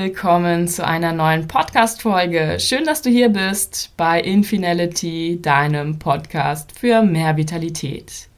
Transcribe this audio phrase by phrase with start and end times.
[0.00, 2.56] willkommen zu einer neuen Podcast-Folge.
[2.58, 8.28] Schön, dass du hier bist bei Infinality, deinem Podcast für mehr Vitalität.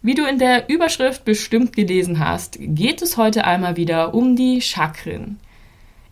[0.00, 4.60] Wie du in der Überschrift bestimmt gelesen hast, geht es heute einmal wieder um die
[4.60, 5.40] Chakren.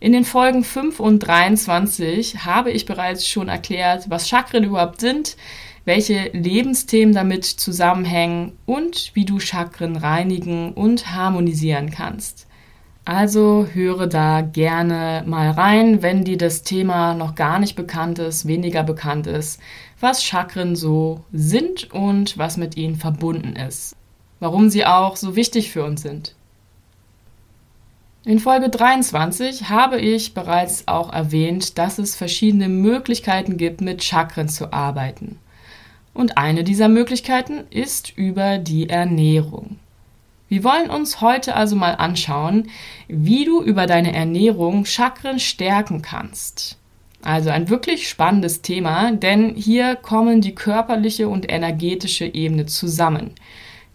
[0.01, 5.37] In den Folgen 5 und 23 habe ich bereits schon erklärt, was Chakren überhaupt sind,
[5.85, 12.45] welche Lebensthemen damit zusammenhängen und wie du Chakren reinigen und harmonisieren kannst.
[13.05, 18.47] Also höre da gerne mal rein, wenn dir das Thema noch gar nicht bekannt ist,
[18.47, 19.59] weniger bekannt ist,
[19.99, 23.97] was Chakren so sind und was mit ihnen verbunden ist.
[24.39, 26.35] Warum sie auch so wichtig für uns sind.
[28.25, 34.47] In Folge 23 habe ich bereits auch erwähnt, dass es verschiedene Möglichkeiten gibt, mit Chakren
[34.47, 35.39] zu arbeiten.
[36.13, 39.77] Und eine dieser Möglichkeiten ist über die Ernährung.
[40.53, 42.69] Wir wollen uns heute also mal anschauen,
[43.07, 46.77] wie du über deine Ernährung Chakren stärken kannst.
[47.23, 53.31] Also ein wirklich spannendes Thema, denn hier kommen die körperliche und energetische Ebene zusammen.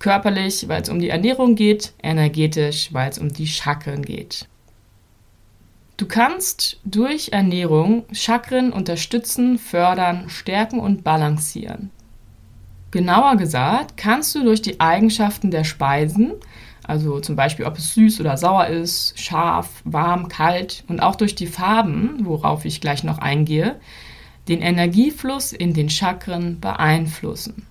[0.00, 4.48] Körperlich, weil es um die Ernährung geht, energetisch, weil es um die Chakren geht.
[5.96, 11.92] Du kannst durch Ernährung Chakren unterstützen, fördern, stärken und balancieren.
[12.90, 16.32] Genauer gesagt, kannst du durch die Eigenschaften der Speisen,
[16.84, 21.34] also zum Beispiel ob es süß oder sauer ist, scharf, warm, kalt und auch durch
[21.34, 23.78] die Farben, worauf ich gleich noch eingehe,
[24.48, 27.66] den Energiefluss in den Chakren beeinflussen.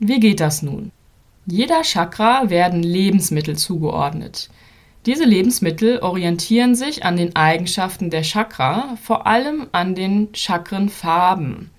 [0.00, 0.90] Wie geht das nun?
[1.46, 4.50] Jeder Chakra werden Lebensmittel zugeordnet.
[5.06, 11.70] Diese Lebensmittel orientieren sich an den Eigenschaften der Chakra, vor allem an den Chakrenfarben.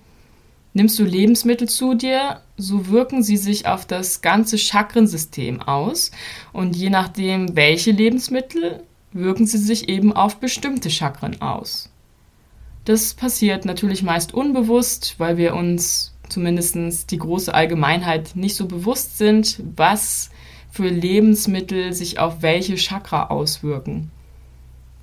[0.75, 6.11] Nimmst du Lebensmittel zu dir, so wirken sie sich auf das ganze Chakrensystem aus
[6.51, 8.83] und je nachdem, welche Lebensmittel,
[9.13, 11.89] wirken sie sich eben auf bestimmte Chakren aus.
[12.83, 19.17] Das passiert natürlich meist unbewusst, weil wir uns zumindest die große Allgemeinheit nicht so bewusst
[19.17, 20.29] sind, was
[20.69, 24.11] für Lebensmittel sich auf welche Chakra auswirken.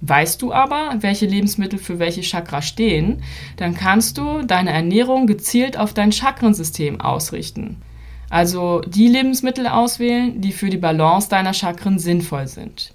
[0.05, 3.23] Weißt du aber, welche Lebensmittel für welche Chakra stehen,
[3.57, 7.81] dann kannst du deine Ernährung gezielt auf dein Chakrensystem ausrichten.
[8.29, 12.93] Also die Lebensmittel auswählen, die für die Balance deiner Chakren sinnvoll sind.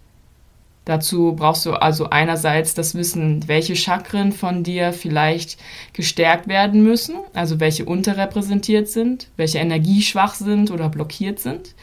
[0.84, 5.58] Dazu brauchst du also einerseits das Wissen, welche Chakren von dir vielleicht
[5.94, 11.74] gestärkt werden müssen, also welche unterrepräsentiert sind, welche energieschwach sind oder blockiert sind.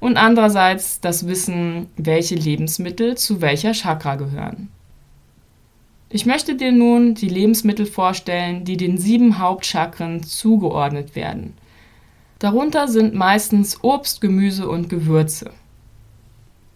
[0.00, 4.70] Und andererseits das Wissen, welche Lebensmittel zu welcher Chakra gehören.
[6.14, 11.54] Ich möchte dir nun die Lebensmittel vorstellen, die den sieben Hauptchakren zugeordnet werden.
[12.38, 15.50] Darunter sind meistens Obst, Gemüse und Gewürze.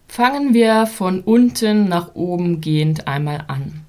[0.09, 3.85] Fangen wir von unten nach oben gehend einmal an.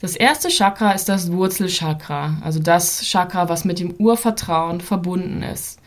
[0.00, 5.79] Das erste Chakra ist das Wurzelchakra, also das Chakra, was mit dem Urvertrauen verbunden ist.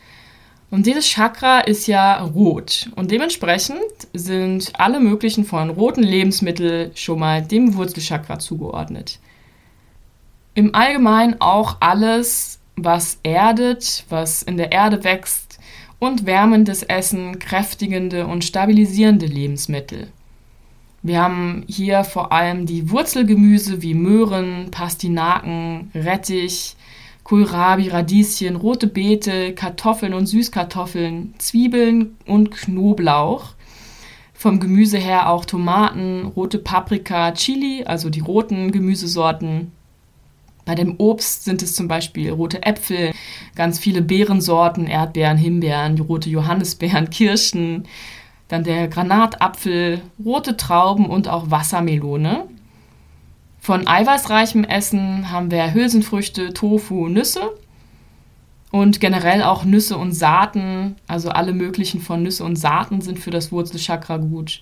[0.70, 3.78] Und dieses Chakra ist ja rot und dementsprechend
[4.12, 9.20] sind alle möglichen von roten Lebensmitteln schon mal dem Wurzelchakra zugeordnet.
[10.54, 15.58] Im Allgemeinen auch alles, was erdet, was in der Erde wächst
[15.98, 20.08] und wärmendes Essen, kräftigende und stabilisierende Lebensmittel.
[21.02, 26.76] Wir haben hier vor allem die Wurzelgemüse wie Möhren, Pastinaken, Rettich,
[27.24, 33.54] Kohlrabi, Radieschen, rote Beete, Kartoffeln und Süßkartoffeln, Zwiebeln und Knoblauch.
[34.34, 39.72] Vom Gemüse her auch Tomaten, rote Paprika, Chili, also die roten Gemüsesorten.
[40.66, 43.12] Bei dem Obst sind es zum Beispiel rote Äpfel,
[43.54, 47.84] ganz viele Beerensorten, Erdbeeren, Himbeeren, rote Johannisbeeren, Kirschen,
[48.48, 52.48] dann der Granatapfel, rote Trauben und auch Wassermelone.
[53.64, 57.50] Von eiweißreichem Essen haben wir Hülsenfrüchte, Tofu, Nüsse
[58.70, 63.30] und generell auch Nüsse und Saaten, also alle möglichen von Nüsse und Saaten sind für
[63.30, 64.60] das Wurzelchakra gut.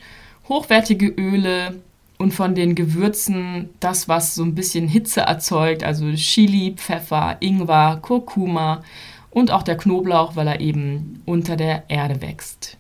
[0.49, 1.81] Hochwertige Öle
[2.17, 7.99] und von den Gewürzen das, was so ein bisschen Hitze erzeugt, also Chili, Pfeffer, Ingwer,
[8.03, 8.85] Kurkuma
[9.31, 12.79] und auch der Knoblauch, weil er eben unter der Erde wächst.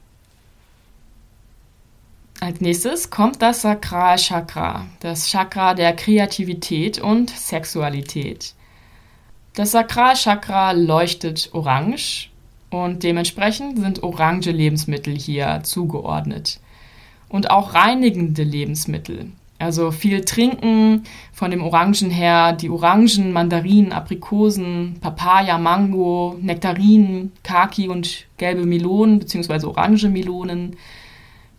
[2.42, 8.54] Als nächstes kommt das Sakralchakra, das Chakra der Kreativität und Sexualität.
[9.54, 12.30] Das Sakralchakra leuchtet orange
[12.68, 16.58] und dementsprechend sind orange Lebensmittel hier zugeordnet.
[17.28, 19.30] Und auch reinigende Lebensmittel.
[19.60, 27.86] Also viel trinken, von dem Orangen her die Orangen, Mandarinen, Aprikosen, Papaya, Mango, Nektarinen, Kaki
[27.86, 29.64] und gelbe Melonen bzw.
[29.64, 30.74] orange Melonen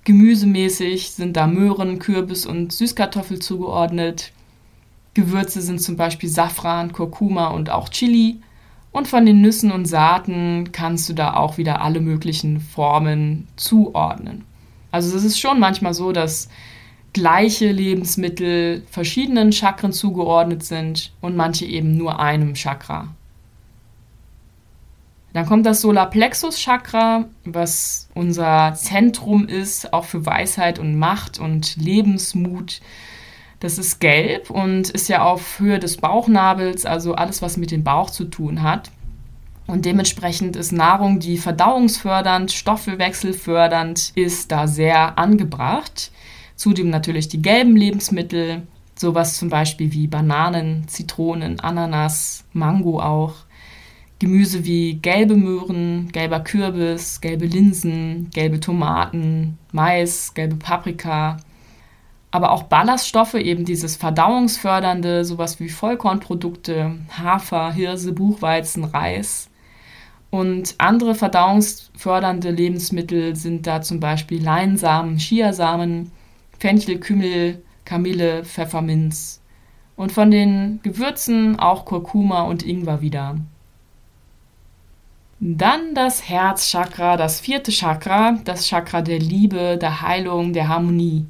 [0.06, 4.32] Gemüsemäßig sind da Möhren, Kürbis und Süßkartoffel zugeordnet.
[5.14, 8.40] Gewürze sind zum Beispiel Safran, Kurkuma und auch Chili.
[8.92, 14.44] Und von den Nüssen und Saaten kannst du da auch wieder alle möglichen Formen zuordnen.
[14.92, 16.50] Also es ist schon manchmal so, dass
[17.14, 23.08] gleiche Lebensmittel verschiedenen Chakren zugeordnet sind und manche eben nur einem Chakra.
[25.34, 32.82] Dann kommt das Solarplexus-Chakra, was unser Zentrum ist, auch für Weisheit und Macht und Lebensmut.
[33.60, 37.84] Das ist gelb und ist ja auf Höhe des Bauchnabels, also alles, was mit dem
[37.84, 38.92] Bauch zu tun hat.
[39.66, 46.12] Und dementsprechend ist Nahrung, die verdauungsfördernd, stoffwechselfördernd ist, da sehr angebracht.
[46.56, 53.34] Zudem natürlich die gelben Lebensmittel, sowas zum Beispiel wie Bananen, Zitronen, Ananas, Mango auch.
[54.24, 61.36] Gemüse wie gelbe Möhren, gelber Kürbis, gelbe Linsen, gelbe Tomaten, Mais, gelbe Paprika,
[62.32, 69.50] aber auch Ballaststoffe, eben dieses verdauungsfördernde, sowas wie Vollkornprodukte, Hafer, Hirse, Buchweizen, Reis.
[70.30, 76.14] Und andere verdauungsfördernde Lebensmittel sind da zum Beispiel Leinsamen, Chiasamen,
[76.60, 79.42] Fenchel, Kümmel, Kamille, Pfefferminz.
[79.98, 83.36] Und von den Gewürzen auch Kurkuma und Ingwer wieder.
[85.46, 91.26] Dann das Herzchakra, das vierte Chakra, das Chakra der Liebe, der Heilung, der Harmonie.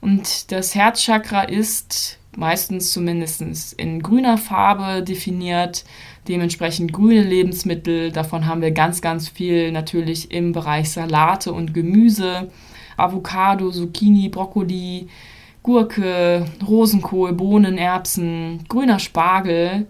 [0.00, 5.84] Und das Herzchakra ist meistens zumindest in grüner Farbe definiert,
[6.28, 8.12] dementsprechend grüne Lebensmittel.
[8.12, 12.48] Davon haben wir ganz, ganz viel natürlich im Bereich Salate und Gemüse,
[12.96, 15.08] Avocado, Zucchini, Brokkoli,
[15.64, 19.88] Gurke, Rosenkohl, Bohnen, Erbsen, grüner Spargel,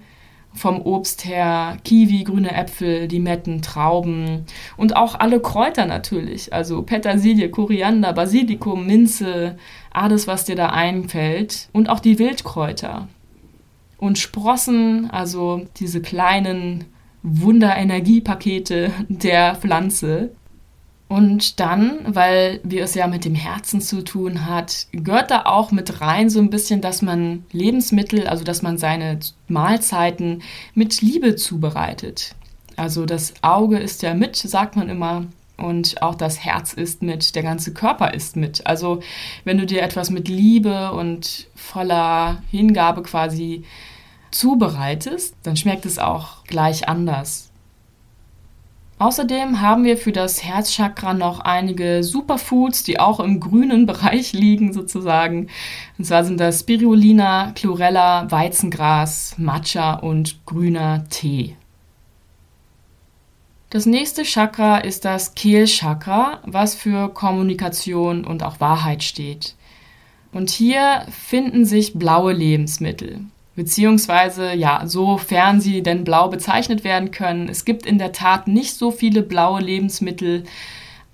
[0.53, 4.45] vom Obst her Kiwi, grüne Äpfel, Limetten, Trauben
[4.77, 6.53] und auch alle Kräuter natürlich.
[6.53, 9.57] Also Petersilie, Koriander, Basilikum, Minze,
[9.93, 11.69] alles, was dir da einfällt.
[11.73, 13.09] Und auch die Wildkräuter.
[13.99, 16.87] Und Sprossen, also diese kleinen
[17.23, 20.31] Wunderenergiepakete der Pflanze.
[21.11, 25.73] Und dann, weil wir es ja mit dem Herzen zu tun hat, gehört da auch
[25.73, 29.19] mit rein so ein bisschen, dass man Lebensmittel, also dass man seine
[29.49, 30.41] Mahlzeiten
[30.73, 32.37] mit Liebe zubereitet.
[32.77, 35.25] Also das Auge ist ja mit, sagt man immer,
[35.57, 38.65] und auch das Herz ist mit, der ganze Körper ist mit.
[38.69, 39.01] Also
[39.43, 43.65] wenn du dir etwas mit Liebe und voller Hingabe quasi
[44.31, 47.50] zubereitest, dann schmeckt es auch gleich anders.
[49.01, 54.75] Außerdem haben wir für das Herzchakra noch einige Superfoods, die auch im grünen Bereich liegen
[54.75, 55.49] sozusagen.
[55.97, 61.57] Und zwar sind das Spirulina, Chlorella, Weizengras, Matcha und grüner Tee.
[63.71, 69.55] Das nächste Chakra ist das Kehlchakra, was für Kommunikation und auch Wahrheit steht.
[70.31, 73.23] Und hier finden sich blaue Lebensmittel
[73.61, 77.47] beziehungsweise ja, sofern sie denn blau bezeichnet werden können.
[77.47, 80.45] Es gibt in der Tat nicht so viele blaue Lebensmittel,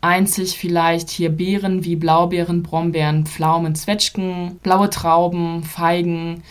[0.00, 6.44] einzig vielleicht hier Beeren wie Blaubeeren, Brombeeren, Pflaumen, Zwetschgen, blaue Trauben, Feigen,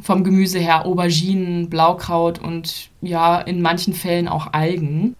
[0.00, 5.14] vom Gemüse her Auberginen, Blaukraut und ja, in manchen Fällen auch Algen.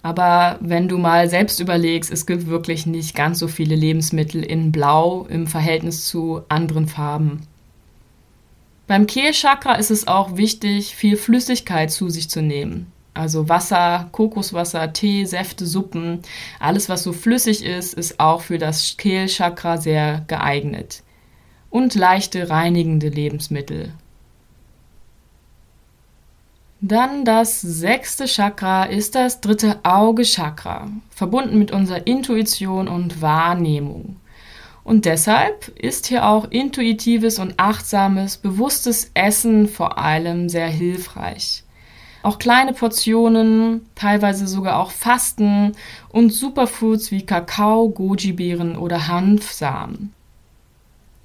[0.00, 4.72] Aber wenn du mal selbst überlegst, es gibt wirklich nicht ganz so viele Lebensmittel in
[4.72, 7.42] Blau im Verhältnis zu anderen Farben.
[8.88, 12.90] Beim Kehlchakra ist es auch wichtig, viel Flüssigkeit zu sich zu nehmen.
[13.12, 16.22] Also Wasser, Kokoswasser, Tee, Säfte, Suppen,
[16.58, 21.02] alles was so flüssig ist, ist auch für das Kehlchakra sehr geeignet.
[21.68, 23.92] Und leichte reinigende Lebensmittel.
[26.80, 34.16] Dann das sechste Chakra ist das dritte Auge-Chakra, verbunden mit unserer Intuition und Wahrnehmung.
[34.88, 41.62] Und deshalb ist hier auch intuitives und achtsames, bewusstes Essen vor allem sehr hilfreich.
[42.22, 45.72] Auch kleine Portionen, teilweise sogar auch Fasten
[46.08, 50.14] und Superfoods wie Kakao, Goji-Beeren oder Hanfsamen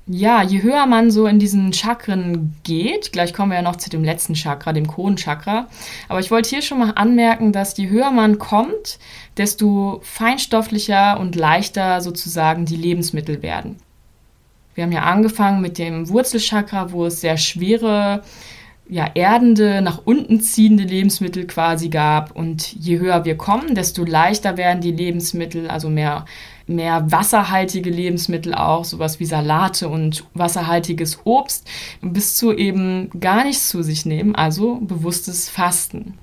[0.06, 3.90] ja, je höher man so in diesen Chakren geht, gleich kommen wir ja noch zu
[3.90, 5.68] dem letzten Chakra, dem Kronenchakra,
[6.10, 9.00] aber ich wollte hier schon mal anmerken, dass je höher man kommt,
[9.38, 13.78] desto feinstofflicher und leichter sozusagen die Lebensmittel werden.
[14.76, 18.24] Wir haben ja angefangen mit dem Wurzelchakra, wo es sehr schwere,
[18.90, 22.36] ja, erdende, nach unten ziehende Lebensmittel quasi gab.
[22.36, 26.26] Und je höher wir kommen, desto leichter werden die Lebensmittel, also mehr
[26.68, 31.68] mehr wasserhaltige Lebensmittel auch, sowas wie Salate und wasserhaltiges Obst,
[32.02, 36.18] bis zu eben gar nichts zu sich nehmen, also bewusstes Fasten.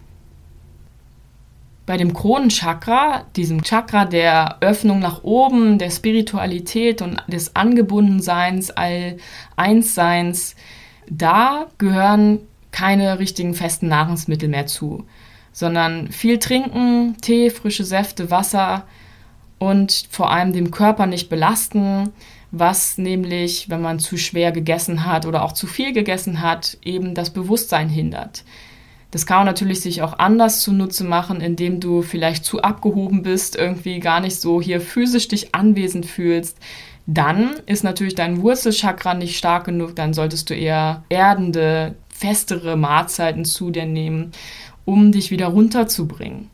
[1.91, 9.17] bei dem Kronenchakra, diesem Chakra der Öffnung nach oben, der Spiritualität und des Angebundenseins, all
[9.57, 10.55] Einsseins,
[11.11, 12.39] da gehören
[12.71, 15.05] keine richtigen festen Nahrungsmittel mehr zu,
[15.51, 18.85] sondern viel trinken, Tee, frische Säfte, Wasser
[19.61, 22.11] und vor allem dem Körper nicht belasten,
[22.51, 27.15] was nämlich, wenn man zu schwer gegessen hat oder auch zu viel gegessen hat, eben
[27.15, 28.43] das Bewusstsein hindert.
[29.11, 33.55] Das kann man natürlich sich auch anders zunutze machen, indem du vielleicht zu abgehoben bist,
[33.55, 36.57] irgendwie gar nicht so hier physisch dich anwesend fühlst.
[37.07, 43.45] Dann ist natürlich dein Wurzelchakra nicht stark genug, dann solltest du eher erdende, festere Mahlzeiten
[43.45, 44.33] zu dir nehmen,
[44.87, 46.49] um dich wieder runterzubringen.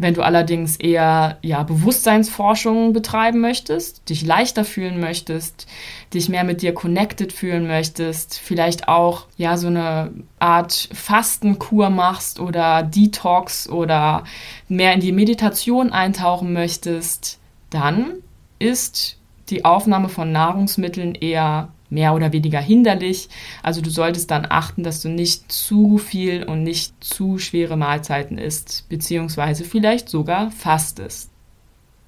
[0.00, 5.66] Wenn du allerdings eher ja, Bewusstseinsforschung betreiben möchtest, dich leichter fühlen möchtest,
[6.14, 12.40] dich mehr mit dir connected fühlen möchtest, vielleicht auch ja so eine Art Fastenkur machst
[12.40, 14.24] oder Detox oder
[14.68, 17.38] mehr in die Meditation eintauchen möchtest,
[17.68, 18.14] dann
[18.58, 19.18] ist
[19.50, 23.28] die Aufnahme von Nahrungsmitteln eher mehr oder weniger hinderlich.
[23.62, 28.38] Also du solltest dann achten, dass du nicht zu viel und nicht zu schwere Mahlzeiten
[28.38, 31.30] isst, beziehungsweise vielleicht sogar fastest.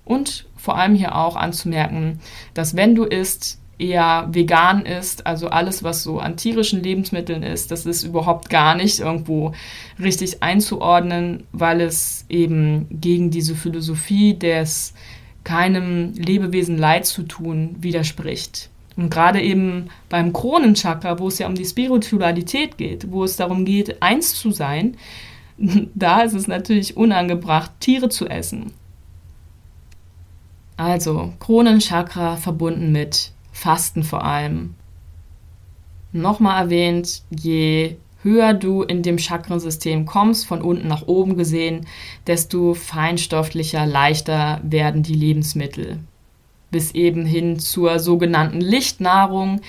[0.04, 2.20] Und vor allem hier auch anzumerken,
[2.54, 7.70] dass wenn du isst, eher vegan ist, also alles, was so an tierischen Lebensmitteln ist,
[7.70, 9.52] das ist überhaupt gar nicht irgendwo
[9.98, 14.94] richtig einzuordnen, weil es eben gegen diese Philosophie des
[15.44, 18.70] keinem Lebewesen Leid zu tun widerspricht.
[18.96, 23.64] Und gerade eben beim Kronenchakra, wo es ja um die Spiritualität geht, wo es darum
[23.64, 24.96] geht, eins zu sein,
[25.94, 28.72] da ist es natürlich unangebracht, Tiere zu essen.
[30.76, 34.74] Also Kronenchakra verbunden mit Fasten vor allem.
[36.12, 41.86] Nochmal erwähnt, je höher du in dem Chakrensystem kommst, von unten nach oben gesehen,
[42.26, 46.00] desto feinstofflicher, leichter werden die Lebensmittel
[46.72, 49.60] bis eben hin zur sogenannten Lichtnahrung,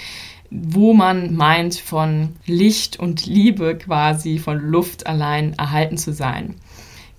[0.50, 6.55] wo man meint, von Licht und Liebe quasi, von Luft allein erhalten zu sein.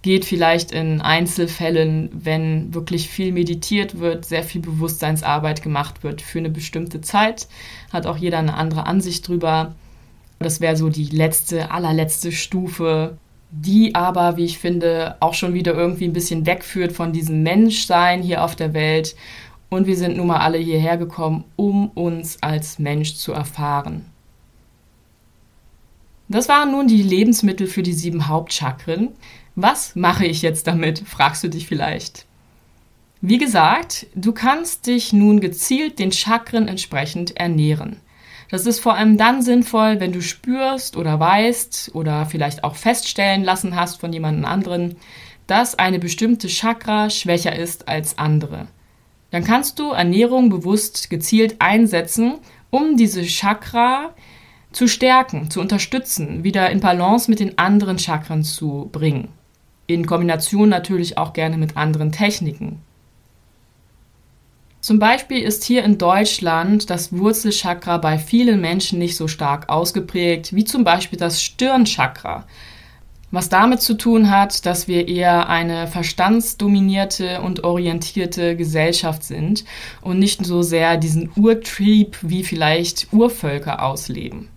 [0.03, 6.39] Geht vielleicht in Einzelfällen, wenn wirklich viel meditiert wird, sehr viel Bewusstseinsarbeit gemacht wird für
[6.39, 7.49] eine bestimmte Zeit,
[7.93, 9.75] hat auch jeder eine andere Ansicht drüber.
[10.39, 13.17] Das wäre so die letzte, allerletzte Stufe,
[13.51, 18.23] die aber, wie ich finde, auch schon wieder irgendwie ein bisschen wegführt von diesem Menschsein
[18.23, 19.15] hier auf der Welt
[19.75, 24.07] und wir sind nun mal alle hierher gekommen, um uns als Mensch zu erfahren.
[26.29, 29.11] Das waren nun die Lebensmittel für die sieben Hauptchakren.
[29.57, 32.25] Was mache ich jetzt damit, fragst du dich vielleicht.
[33.21, 37.97] Wie gesagt, du kannst dich nun gezielt den Chakren entsprechend ernähren.
[38.51, 43.43] Das ist vor allem dann sinnvoll, wenn du spürst oder weißt oder vielleicht auch feststellen
[43.43, 44.97] lassen hast von jemand anderen,
[45.47, 48.69] dass eine bestimmte Chakra schwächer ist als andere
[49.35, 52.35] dann kannst du Ernährung bewusst gezielt einsetzen,
[52.71, 54.15] um diese Chakra
[54.71, 59.27] zu stärken, zu unterstützen, wieder in Balance mit den anderen Chakren zu bringen.
[59.89, 62.81] In Kombination natürlich auch gerne mit anderen Techniken.
[64.81, 70.55] Zum Beispiel ist hier in Deutschland das Wurzelchakra bei vielen Menschen nicht so stark ausgeprägt
[70.55, 72.47] wie zum Beispiel das Stirnchakra
[73.35, 79.65] was damit zu tun hat, dass wir eher eine verstandsdominierte und orientierte Gesellschaft sind
[80.01, 84.49] und nicht so sehr diesen Urtrieb wie vielleicht Urvölker ausleben.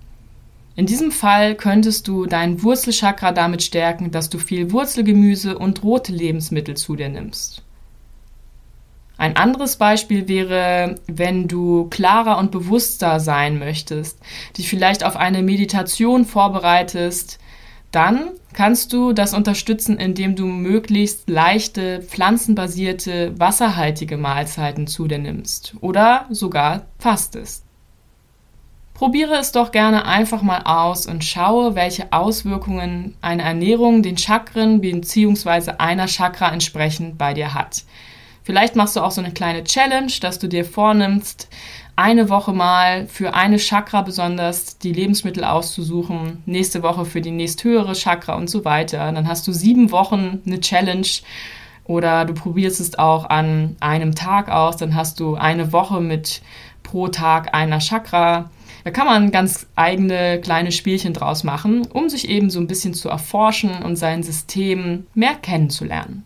[0.76, 6.12] In diesem Fall könntest du dein Wurzelchakra damit stärken, dass du viel Wurzelgemüse und rote
[6.12, 7.64] Lebensmittel zu dir nimmst.
[9.18, 14.20] Ein anderes Beispiel wäre, wenn du klarer und bewusster sein möchtest,
[14.56, 17.40] dich vielleicht auf eine Meditation vorbereitest,
[17.98, 25.74] dann kannst du das unterstützen, indem du möglichst leichte, pflanzenbasierte, wasserhaltige Mahlzeiten zu dir nimmst
[25.82, 27.66] oder sogar fastest.
[28.94, 34.80] Probiere es doch gerne einfach mal aus und schaue, welche Auswirkungen eine Ernährung den Chakren
[34.80, 35.72] bzw.
[35.80, 37.84] einer Chakra entsprechend bei dir hat.
[38.48, 41.50] Vielleicht machst du auch so eine kleine Challenge, dass du dir vornimmst,
[41.98, 47.92] eine Woche mal für eine Chakra besonders die Lebensmittel auszusuchen, nächste Woche für die nächsthöhere
[47.92, 49.12] Chakra und so weiter.
[49.12, 51.10] Dann hast du sieben Wochen eine Challenge
[51.84, 56.42] oder du probierst es auch an einem Tag aus, dann hast du eine Woche mit
[56.84, 58.50] pro Tag einer Chakra.
[58.86, 62.94] Da kann man ganz eigene kleine Spielchen draus machen, um sich eben so ein bisschen
[62.94, 66.24] zu erforschen und sein System mehr kennenzulernen.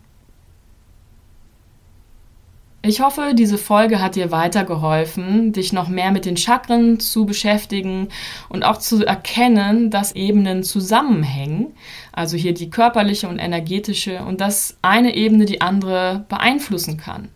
[2.84, 8.08] Ich hoffe, diese Folge hat dir weitergeholfen, dich noch mehr mit den Chakren zu beschäftigen
[8.48, 11.68] und auch zu erkennen, dass Ebenen zusammenhängen,
[12.10, 17.28] also hier die körperliche und energetische, und dass eine Ebene die andere beeinflussen kann.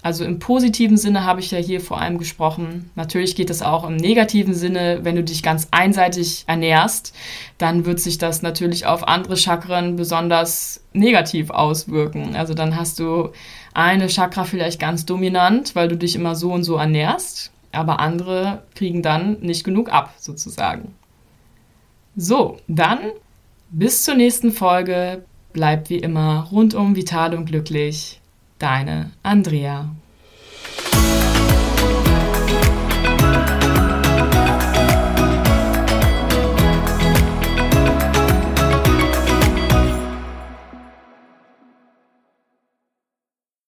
[0.00, 2.90] Also im positiven Sinne habe ich ja hier vor allem gesprochen.
[2.94, 7.14] Natürlich geht es auch im negativen Sinne, wenn du dich ganz einseitig ernährst,
[7.58, 12.36] dann wird sich das natürlich auf andere Chakren besonders negativ auswirken.
[12.36, 13.30] Also dann hast du
[13.78, 18.64] eine Chakra vielleicht ganz dominant, weil du dich immer so und so ernährst, aber andere
[18.74, 20.96] kriegen dann nicht genug ab, sozusagen.
[22.16, 22.98] So, dann
[23.70, 25.24] bis zur nächsten Folge.
[25.52, 28.20] Bleib wie immer rundum vital und glücklich.
[28.58, 29.88] Deine Andrea.